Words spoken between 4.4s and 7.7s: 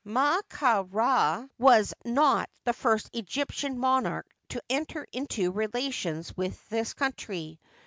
to enter into relations with this country.